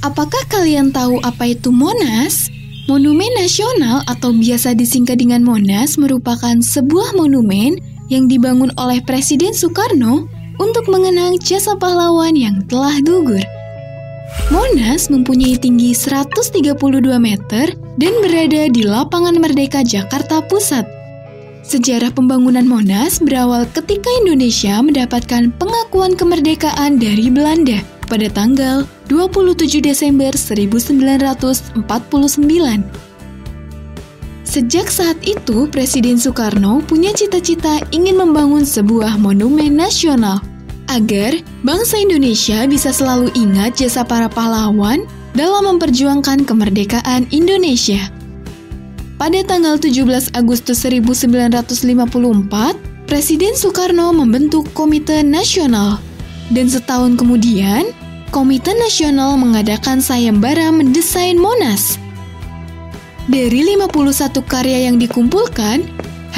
Apakah 0.00 0.40
kalian 0.48 0.88
tahu 0.88 1.20
apa 1.20 1.52
itu 1.52 1.68
Monas? 1.68 2.48
Monumen 2.88 3.28
Nasional 3.36 4.00
atau 4.08 4.32
biasa 4.32 4.72
disingkat 4.72 5.20
dengan 5.20 5.44
Monas 5.44 6.00
merupakan 6.00 6.56
sebuah 6.56 7.12
monumen 7.12 7.76
yang 8.08 8.24
dibangun 8.32 8.72
oleh 8.80 9.04
Presiden 9.04 9.52
Soekarno 9.52 10.24
untuk 10.56 10.88
mengenang 10.88 11.36
jasa 11.36 11.76
pahlawan 11.76 12.32
yang 12.32 12.64
telah 12.64 12.96
gugur. 13.04 13.44
Monas 14.48 15.12
mempunyai 15.12 15.60
tinggi 15.60 15.92
132 15.92 16.72
meter 17.20 17.76
dan 18.00 18.12
berada 18.24 18.72
di 18.72 18.82
Lapangan 18.88 19.36
Merdeka 19.36 19.84
Jakarta 19.84 20.40
Pusat. 20.48 20.97
Sejarah 21.68 22.08
pembangunan 22.16 22.64
Monas 22.64 23.20
berawal 23.20 23.68
ketika 23.76 24.08
Indonesia 24.24 24.80
mendapatkan 24.80 25.52
pengakuan 25.60 26.16
kemerdekaan 26.16 26.96
dari 26.96 27.28
Belanda 27.28 27.84
pada 28.08 28.24
tanggal 28.32 28.88
27 29.12 29.84
Desember 29.84 30.32
1949. 30.32 31.76
Sejak 34.48 34.88
saat 34.88 35.20
itu, 35.28 35.68
Presiden 35.68 36.16
Soekarno 36.16 36.80
punya 36.88 37.12
cita-cita 37.12 37.84
ingin 37.92 38.16
membangun 38.16 38.64
sebuah 38.64 39.20
monumen 39.20 39.76
nasional 39.76 40.40
agar 40.88 41.36
bangsa 41.68 42.00
Indonesia 42.00 42.64
bisa 42.64 42.96
selalu 42.96 43.28
ingat 43.36 43.76
jasa 43.76 44.08
para 44.08 44.32
pahlawan 44.32 45.04
dalam 45.36 45.76
memperjuangkan 45.76 46.48
kemerdekaan 46.48 47.28
Indonesia. 47.28 48.08
Pada 49.18 49.42
tanggal 49.42 49.82
17 49.82 50.30
Agustus 50.38 50.86
1954, 50.86 53.10
Presiden 53.10 53.50
Soekarno 53.58 54.14
membentuk 54.14 54.70
Komite 54.78 55.26
Nasional. 55.26 55.98
Dan 56.54 56.70
setahun 56.70 57.18
kemudian, 57.18 57.90
Komite 58.30 58.70
Nasional 58.78 59.34
mengadakan 59.34 59.98
sayembara 59.98 60.70
mendesain 60.70 61.34
Monas. 61.34 61.98
Dari 63.26 63.74
51 63.74 64.38
karya 64.46 64.86
yang 64.86 65.02
dikumpulkan, 65.02 65.82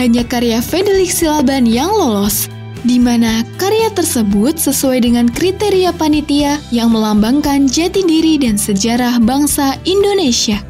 hanya 0.00 0.24
karya 0.24 0.64
Frederick 0.64 1.12
Silaban 1.12 1.68
yang 1.68 1.92
lolos, 1.92 2.48
di 2.88 2.96
mana 2.96 3.44
karya 3.60 3.92
tersebut 3.92 4.56
sesuai 4.56 5.04
dengan 5.04 5.28
kriteria 5.28 5.92
panitia 6.00 6.56
yang 6.72 6.96
melambangkan 6.96 7.68
jati 7.68 8.08
diri 8.08 8.40
dan 8.40 8.56
sejarah 8.56 9.20
bangsa 9.20 9.76
Indonesia. 9.84 10.69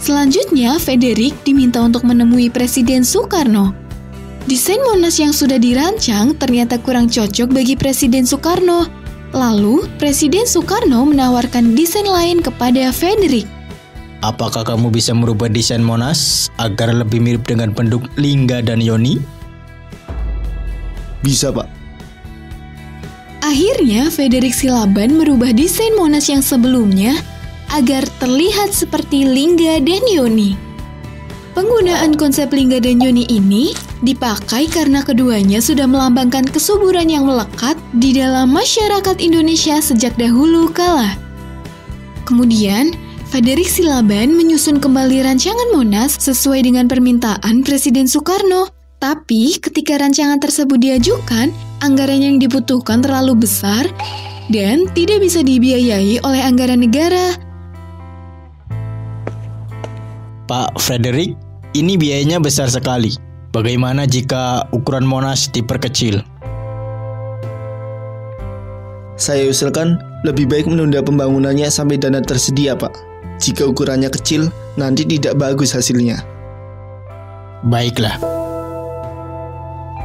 Selanjutnya, 0.00 0.80
Frederick 0.80 1.36
diminta 1.44 1.84
untuk 1.84 2.08
menemui 2.08 2.48
Presiden 2.48 3.04
Soekarno. 3.04 3.76
Desain 4.48 4.80
Monas 4.80 5.20
yang 5.20 5.36
sudah 5.36 5.60
dirancang 5.60 6.32
ternyata 6.40 6.80
kurang 6.80 7.12
cocok 7.12 7.52
bagi 7.52 7.76
Presiden 7.76 8.24
Soekarno. 8.24 8.88
Lalu, 9.36 9.84
Presiden 10.00 10.48
Soekarno 10.48 11.04
menawarkan 11.04 11.76
desain 11.76 12.08
lain 12.08 12.40
kepada 12.40 12.88
Frederick. 12.96 13.44
Apakah 14.24 14.64
kamu 14.64 14.88
bisa 14.88 15.12
merubah 15.12 15.52
desain 15.52 15.84
Monas 15.84 16.48
agar 16.56 16.96
lebih 16.96 17.20
mirip 17.20 17.44
dengan 17.44 17.76
penduduk 17.76 18.08
Lingga 18.16 18.64
dan 18.64 18.80
Yoni? 18.80 19.20
Bisa, 21.20 21.52
Pak. 21.52 21.68
Akhirnya, 23.44 24.08
Frederick 24.08 24.56
Silaban 24.56 25.20
merubah 25.20 25.52
desain 25.52 25.92
Monas 25.92 26.24
yang 26.32 26.40
sebelumnya 26.40 27.20
agar 27.70 28.02
terlihat 28.18 28.74
seperti 28.74 29.26
Lingga 29.26 29.78
dan 29.82 30.02
Yoni. 30.10 30.54
Penggunaan 31.50 32.14
konsep 32.14 32.50
Lingga 32.54 32.78
dan 32.78 33.02
Yoni 33.02 33.26
ini 33.26 33.74
dipakai 34.06 34.70
karena 34.70 35.02
keduanya 35.02 35.58
sudah 35.58 35.84
melambangkan 35.84 36.46
kesuburan 36.46 37.10
yang 37.10 37.26
melekat 37.26 37.74
di 37.98 38.14
dalam 38.14 38.54
masyarakat 38.54 39.18
Indonesia 39.18 39.82
sejak 39.82 40.14
dahulu 40.14 40.70
kala. 40.70 41.18
Kemudian, 42.22 42.94
Frederick 43.30 43.66
Silaban 43.66 44.34
menyusun 44.34 44.78
kembali 44.78 45.26
rancangan 45.26 45.74
Monas 45.74 46.18
sesuai 46.22 46.66
dengan 46.66 46.86
permintaan 46.86 47.66
Presiden 47.66 48.06
Soekarno. 48.06 48.70
Tapi 49.02 49.58
ketika 49.58 49.98
rancangan 49.98 50.38
tersebut 50.38 50.78
diajukan, 50.78 51.50
anggaran 51.82 52.20
yang 52.20 52.36
dibutuhkan 52.38 53.02
terlalu 53.02 53.46
besar 53.46 53.90
dan 54.52 54.86
tidak 54.94 55.24
bisa 55.24 55.42
dibiayai 55.42 56.22
oleh 56.22 56.42
anggaran 56.42 56.84
negara. 56.84 57.49
Pak 60.50 60.82
Frederick, 60.82 61.38
ini 61.78 61.94
biayanya 61.94 62.42
besar 62.42 62.66
sekali. 62.66 63.14
Bagaimana 63.54 64.02
jika 64.02 64.66
ukuran 64.74 65.06
Monas 65.06 65.46
diperkecil? 65.46 66.26
Saya 69.14 69.46
usulkan 69.46 70.02
lebih 70.26 70.50
baik 70.50 70.66
menunda 70.66 71.06
pembangunannya 71.06 71.70
sampai 71.70 72.02
dana 72.02 72.18
tersedia, 72.18 72.74
Pak. 72.74 72.90
Jika 73.38 73.62
ukurannya 73.70 74.10
kecil, 74.10 74.50
nanti 74.74 75.06
tidak 75.06 75.38
bagus 75.38 75.70
hasilnya. 75.70 76.18
Baiklah. 77.70 78.18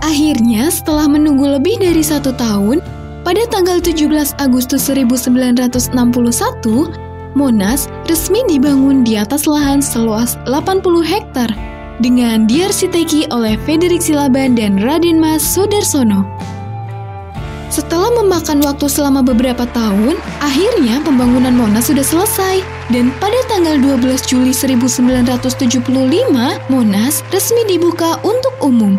Akhirnya, 0.06 0.70
setelah 0.70 1.10
menunggu 1.10 1.58
lebih 1.58 1.82
dari 1.82 2.06
satu 2.06 2.30
tahun, 2.38 2.86
pada 3.26 3.42
tanggal 3.50 3.82
17 3.82 4.38
Agustus 4.38 4.94
1961, 4.94 5.90
Monas 7.36 7.92
resmi 8.08 8.42
dibangun 8.48 9.04
di 9.04 9.20
atas 9.20 9.44
lahan 9.44 9.84
seluas 9.84 10.40
80 10.48 10.82
hektar 11.04 11.52
dengan 12.00 12.48
diarsiteki 12.48 13.28
oleh 13.32 13.60
Frederick 13.68 14.00
Silaban 14.00 14.56
dan 14.56 14.80
Raden 14.80 15.20
Mas 15.20 15.44
Sudarsono. 15.44 16.24
Setelah 17.68 18.08
memakan 18.24 18.64
waktu 18.64 18.88
selama 18.88 19.20
beberapa 19.20 19.68
tahun, 19.76 20.16
akhirnya 20.40 21.04
pembangunan 21.04 21.52
Monas 21.52 21.92
sudah 21.92 22.08
selesai. 22.08 22.64
Dan 22.88 23.12
pada 23.20 23.36
tanggal 23.52 23.76
12 23.82 24.24
Juli 24.24 24.56
1975, 24.56 25.84
Monas 26.72 27.20
resmi 27.36 27.68
dibuka 27.68 28.16
untuk 28.24 28.56
umum. 28.64 28.96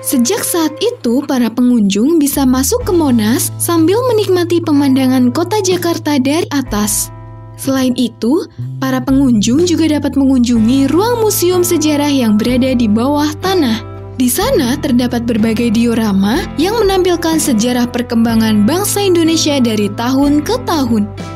Sejak 0.00 0.42
saat 0.42 0.72
itu, 0.80 1.22
para 1.28 1.52
pengunjung 1.52 2.18
bisa 2.18 2.42
masuk 2.42 2.88
ke 2.88 2.92
Monas 2.96 3.52
sambil 3.60 4.00
menikmati 4.08 4.58
pemandangan 4.64 5.30
kota 5.30 5.60
Jakarta 5.62 6.16
dari 6.18 6.48
atas. 6.50 7.19
Selain 7.60 7.92
itu, 8.00 8.48
para 8.80 9.04
pengunjung 9.04 9.68
juga 9.68 9.84
dapat 10.00 10.16
mengunjungi 10.16 10.88
ruang 10.88 11.20
museum 11.20 11.60
sejarah 11.60 12.08
yang 12.08 12.40
berada 12.40 12.72
di 12.72 12.88
bawah 12.88 13.28
tanah. 13.44 13.84
Di 14.16 14.32
sana 14.32 14.80
terdapat 14.80 15.28
berbagai 15.28 15.68
diorama 15.72 16.40
yang 16.56 16.80
menampilkan 16.80 17.36
sejarah 17.36 17.84
perkembangan 17.88 18.64
bangsa 18.64 19.04
Indonesia 19.04 19.60
dari 19.60 19.92
tahun 19.92 20.40
ke 20.40 20.56
tahun. 20.64 21.29